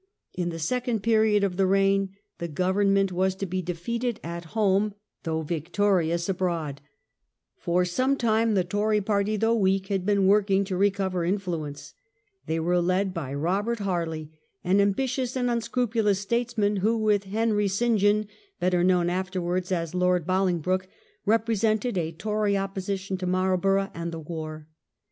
[0.33, 4.47] In the second period of the reign the government was to be defeated at A
[4.47, 6.81] Tory homc though victorious abroad.
[7.55, 11.93] For some reaction, ti^e the Tory party, though weak, had been working to recover influence.
[12.47, 14.31] They were led by Robert Harley,
[14.63, 17.99] an ambitious and unscrupulous statesman, who, with Henry St.
[17.99, 18.25] John,
[18.59, 20.87] better known afterwards as Lord Bolingbroke,
[21.27, 24.67] represented a Tory opposition to Marl borough and the war.